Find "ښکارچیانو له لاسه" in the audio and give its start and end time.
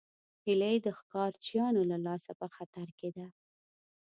0.99-2.31